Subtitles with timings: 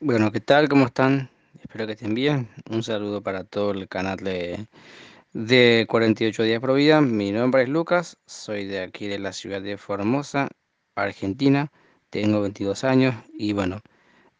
[0.00, 0.68] Bueno, ¿qué tal?
[0.68, 1.30] ¿Cómo están?
[1.62, 2.50] Espero que estén bien.
[2.70, 4.68] Un saludo para todo el canal de,
[5.32, 7.00] de 48 días por vida.
[7.00, 10.48] Mi nombre es Lucas, soy de aquí de la ciudad de Formosa,
[10.96, 11.72] Argentina.
[12.10, 13.80] Tengo 22 años y bueno,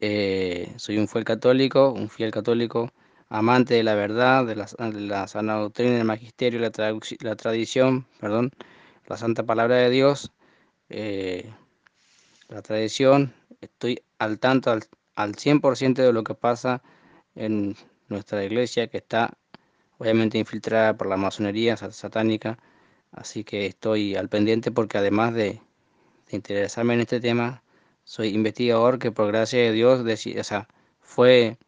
[0.00, 2.92] eh, soy un fiel católico, un fiel católico,
[3.28, 6.70] amante de la verdad, de la, sana doctrina, el magisterio, la,
[7.20, 8.52] la tradición, perdón,
[9.06, 10.32] la santa palabra de Dios.
[10.90, 11.52] eh,
[12.48, 14.84] la tradición, estoy al tanto al,
[15.22, 16.82] al 100% de lo que pasa
[17.34, 17.76] en
[18.08, 19.38] nuestra iglesia, que está
[19.98, 22.58] obviamente infiltrada por la masonería sa- satánica,
[23.12, 25.60] así que estoy al pendiente porque además de,
[26.30, 27.62] interesarme en este tema,
[28.04, 30.68] soy investigador que por gracia de Dios deci- o sea,
[31.00, 31.58] fue,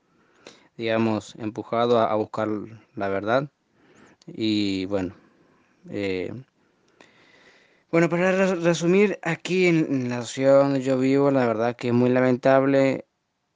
[0.77, 2.49] digamos, empujado a, buscar
[2.97, 3.51] la verdad
[4.27, 5.15] y bueno.
[5.91, 6.33] eh,
[7.91, 11.95] bueno, para re- resumir, aquí en la ciudad donde yo vivo, la verdad que es
[11.95, 13.07] muy lamentable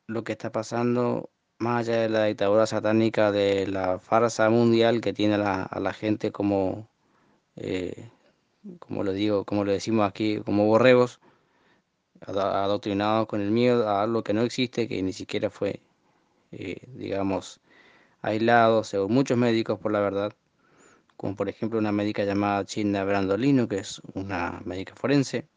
[0.07, 5.13] lo que está pasando, más allá de la dictadura satánica, de la farsa mundial que
[5.13, 5.39] tiene a
[5.81, 6.89] la, gente como,
[7.57, 8.11] eh,
[8.81, 11.21] como lo digo, como lo decimos aquí, como borregos,
[12.21, 15.81] ado- adoctrinados con el miedo a algo que no existe, que ni siquiera fue,
[16.53, 17.61] eh, digamos,
[18.23, 20.33] aislado, según muchos médicos, por la verdad,
[21.17, 25.49] como por ejemplo una médica llamada China Brandolino, que es una médica forense,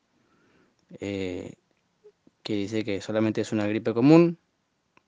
[1.00, 1.53] eh,
[2.44, 4.40] que dice que solamente es una gripe común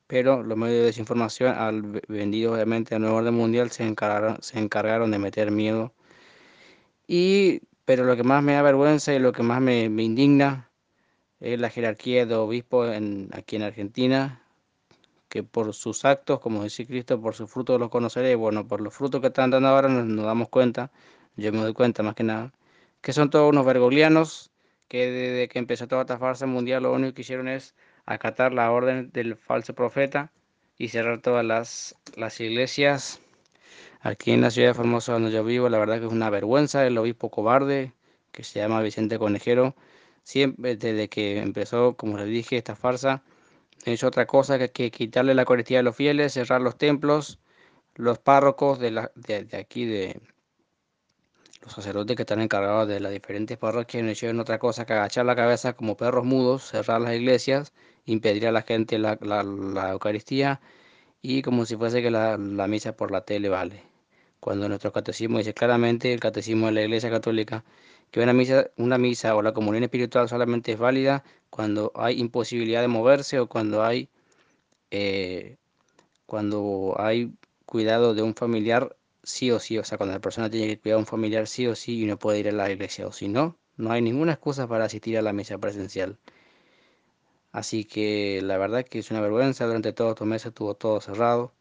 [0.07, 4.37] pero los medios de desinformación, al ve- vendido obviamente al nuevo orden mundial, se encargaron,
[4.41, 5.93] se encargaron de meter miedo.
[7.07, 10.69] Y, pero lo que más me da vergüenza y lo que más me, me indigna
[11.39, 14.43] es la jerarquía de obispos en, aquí en Argentina,
[15.29, 18.37] que por sus actos, como dice Cristo, por sus frutos los conoceréis.
[18.37, 20.91] Bueno, por los frutos que están dando ahora nos, nos damos cuenta,
[21.37, 22.53] yo me doy cuenta más que nada,
[23.01, 24.50] que son todos unos vergolianos,
[24.91, 27.75] que desde que empezó toda esta farsa mundial lo único que hicieron es
[28.05, 30.33] acatar la orden del falso profeta
[30.77, 33.21] y cerrar todas las, las iglesias.
[34.01, 36.85] Aquí en la ciudad de Formosa donde yo vivo, la verdad que es una vergüenza
[36.85, 37.93] el obispo cobarde,
[38.33, 39.77] que se llama Vicente Conejero,
[40.23, 43.23] siempre desde que empezó, como les dije, esta farsa,
[43.85, 47.39] no hizo otra cosa que, quitarle la Eucaristía a los fieles, cerrar los templos,
[47.95, 50.19] los párrocos de, la, de aquí, de
[51.61, 55.25] los sacerdotes que están encargados de las diferentes parroquias, no hicieron otra cosa que agachar
[55.25, 57.73] la cabeza como perros mudos, cerrar las iglesias,
[58.05, 60.61] impedir a la gente la, la, la Eucaristía
[61.21, 63.83] y como si fuese que la, la misa por la tele vale.
[64.39, 67.63] Cuando nuestro catecismo dice claramente, el catecismo de la Iglesia Católica,
[68.11, 72.81] que una misa, una misa o la comunión espiritual solamente es válida cuando hay imposibilidad
[72.81, 74.09] de moverse o cuando hay
[74.91, 75.57] eh,
[76.25, 77.33] cuando hay
[77.65, 80.97] cuidado de un familiar, sí o sí, o sea, cuando la persona tiene que cuidar
[80.97, 83.27] a un familiar sí o sí y no puede ir a la iglesia, o si
[83.27, 86.17] no, no hay ninguna excusa para asistir a la misa presencial.
[87.51, 91.53] Así que la verdad que es una vergüenza, durante todos estos meses estuvo todo cerrado,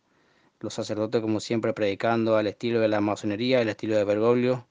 [0.61, 4.69] los sacerdotes como siempre predicando al estilo de la masonería, al estilo de Bergoglio,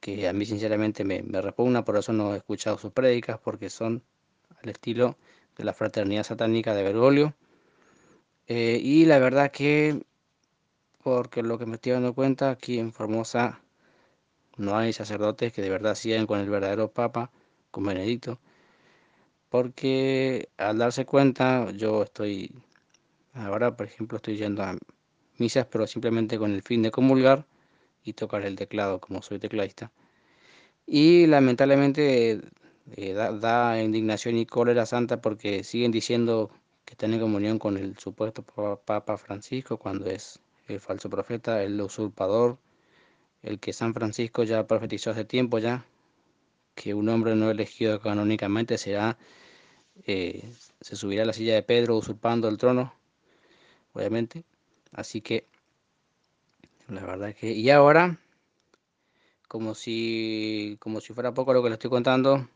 [0.00, 4.02] que a mí sinceramente me, repugna, por eso no he escuchado sus prédicas, porque son
[4.62, 5.18] al estilo
[5.56, 7.34] de la fraternidad satánica de Bergoglio.
[8.46, 10.02] Eh, y la verdad que
[11.02, 13.60] porque lo que me estoy dando cuenta, aquí en Formosa
[14.58, 17.32] no hay sacerdotes que de verdad sigan con el verdadero Papa,
[17.72, 18.40] con Benedicto,
[19.48, 22.52] porque al darse cuenta, yo estoy,
[23.34, 24.78] ahora por ejemplo, estoy yendo a
[25.38, 27.46] misas, pero simplemente con el fin de comulgar
[28.04, 29.92] y tocar el teclado, como soy tecladista.
[30.86, 32.40] Y lamentablemente
[32.96, 36.50] eh, da, da indignación y cólera santa porque siguen diciendo
[36.84, 40.40] que están en comunión con el supuesto pa- Papa Francisco cuando es
[40.74, 42.58] el falso profeta, el usurpador
[43.42, 45.84] el que San Francisco ya profetizó hace tiempo ya,
[46.74, 49.18] que un hombre no elegido canónicamente será,
[50.06, 52.94] eh, se subirá a la silla de Pedro usurpando el trono,
[53.92, 54.44] obviamente.
[54.92, 55.46] Así que
[56.88, 58.18] la verdad que, y ahora,
[59.48, 62.48] como si, como si fuera poco lo que le estoy contando,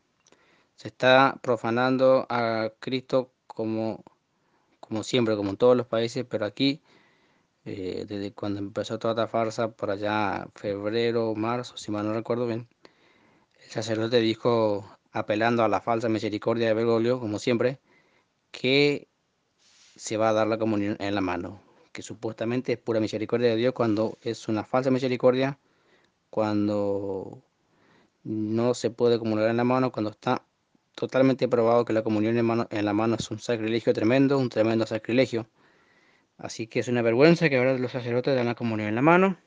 [0.75, 4.03] se está profanando a Cristo como,
[4.79, 6.81] como siempre, como en todos los países, pero aquí,
[7.65, 12.47] eh, desde cuando empezó toda esta farsa, por allá febrero, marzo, si mal no recuerdo
[12.47, 12.67] bien,
[13.65, 17.79] El sacerdote dijo, apelando a la falsa misericordia de Bergoglio, como siempre,
[18.51, 19.07] que
[19.95, 21.61] se va a dar la comunión en la mano,
[21.93, 25.59] que supuestamente es pura misericordia de Dios cuando es una falsa misericordia,
[26.29, 27.43] cuando
[28.23, 30.43] no se puede comulgar en la mano, cuando está
[30.95, 34.49] totalmente probado que la comunión en, mano- en la mano es un sacrilegio tremendo, un
[34.49, 35.47] tremendo sacrilegio.
[36.37, 39.37] Así que es una vergüenza que ahora los sacerdotes dan la comunión en la mano,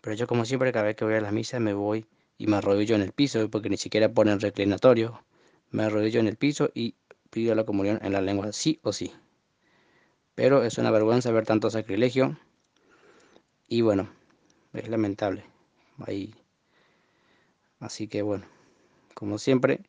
[0.00, 2.06] pero yo como siempre cada vez que voy a la misa me voy
[2.38, 5.22] y me arrodillo en el piso, porque ni siquiera ponen reclinatorio.
[5.70, 6.94] Me arrodillo en el piso y
[7.30, 9.12] pido la comunión en la lengua, sí o sí.
[10.34, 12.38] Pero es una vergüenza ver tanto sacrilegio
[13.68, 14.10] y bueno,
[14.72, 15.44] es lamentable.
[16.06, 16.34] Ahí.
[17.78, 18.46] Así que bueno,
[19.14, 19.80] como siempre,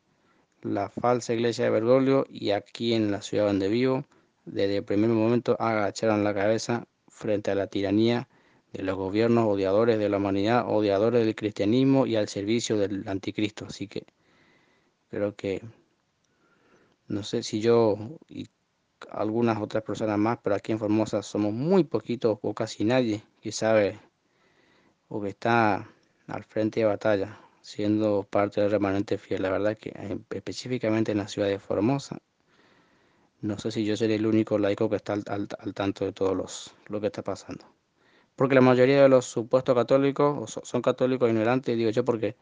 [0.60, 4.04] la falsa iglesia de Bergoglio y aquí en la ciudad donde vivo,
[4.44, 8.28] desde el primer momento agacharon la cabeza frente a la tiranía
[8.72, 13.66] de los gobiernos odiadores de la humanidad, odiadores del cristianismo y al servicio del anticristo.
[13.66, 14.04] Así que
[15.10, 15.62] creo que,
[17.08, 17.96] no sé si yo
[18.28, 18.48] y
[19.10, 23.52] algunas otras personas más, pero aquí en Formosa somos muy poquitos o casi nadie que
[23.52, 23.98] sabe
[25.08, 25.88] o que está
[26.28, 29.42] al frente de batalla, siendo parte del remanente fiel.
[29.42, 29.92] La verdad que
[30.30, 32.18] específicamente en la ciudad de Formosa,
[33.42, 36.74] no sé si yo seré el único laico que está al, tanto de todo los,
[36.88, 37.66] lo que está pasando
[38.36, 42.36] porque la mayoría de los supuestos católicos son católicos ignorantes, digo yo, porque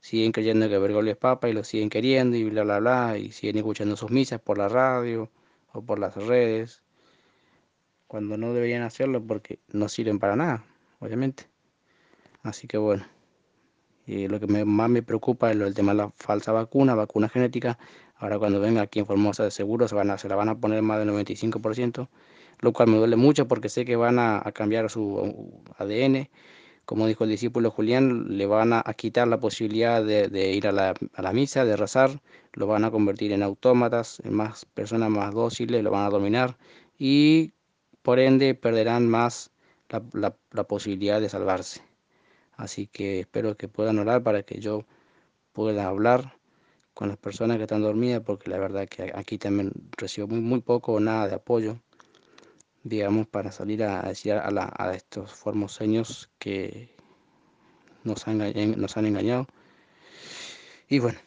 [0.00, 3.32] siguen creyendo que Bergoglio es papa y lo siguen queriendo y bla, bla, bla, y
[3.32, 5.30] siguen escuchando sus misas por la radio
[5.72, 6.82] o por las redes,
[8.06, 10.64] cuando no deberían hacerlo porque no sirven para nada,
[11.00, 11.48] obviamente.
[12.42, 13.04] Así que bueno,
[14.28, 17.78] lo que más me preocupa es el tema de la falsa vacuna, vacuna genética.
[18.16, 20.54] Ahora cuando venga aquí en Formosa de seguro se, van a, se la van a
[20.58, 22.08] poner más del 95%
[22.62, 26.30] lo cual me duele mucho porque sé que van a, cambiar su ADN.
[26.84, 31.32] Como dijo el discípulo Julián, le van a, quitar la posibilidad de, ir a la,
[31.32, 32.20] misa, de rezar,
[32.54, 36.56] lo van a convertir en autómatas, en más personas más dóciles, lo van a dominar
[36.98, 37.52] y
[38.02, 39.50] por ende perderán más
[40.12, 41.91] la, la posibilidad de salvarse.
[42.56, 44.84] Así que espero que puedan orar para que yo
[45.52, 46.36] pueda hablar
[46.94, 50.60] con las personas que están dormidas, porque la verdad que aquí también recibo muy, muy
[50.60, 51.78] poco o nada de apoyo
[52.84, 56.94] digamos, para salir a decir a, a estos formoseños que
[58.04, 58.38] nos han,
[58.80, 59.46] nos han engañado.
[60.88, 61.18] Y bueno,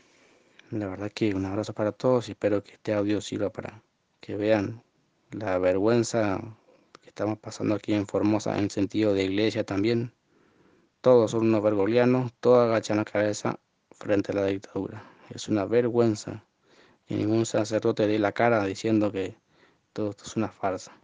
[0.71, 3.81] la verdad que un abrazo para todos y espero que este audio sirva para
[4.19, 4.83] que vean
[5.31, 6.41] la vergüenza
[7.01, 10.11] que estamos pasando aquí en Formosa en sentido de iglesia también.
[11.05, 13.59] Todos son unos vergolianos, todos agachan la cabeza
[13.91, 15.03] frente a la dictadura.
[15.29, 16.43] Es una vergüenza
[17.05, 19.37] que ningún sacerdote dé la cara diciendo que
[19.93, 20.99] todo esto es una farsa.